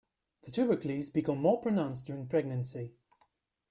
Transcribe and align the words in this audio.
The 0.45 0.49
tubercles 0.51 1.11
become 1.11 1.37
more 1.37 1.61
pronounced 1.61 2.07
during 2.07 2.25
pregnancy. 2.27 2.95